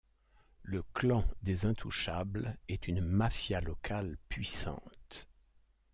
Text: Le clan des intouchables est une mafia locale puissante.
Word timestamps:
Le 0.63 0.81
clan 0.95 1.23
des 1.43 1.67
intouchables 1.67 2.57
est 2.67 2.87
une 2.87 3.01
mafia 3.01 3.61
locale 3.61 4.17
puissante. 4.29 5.29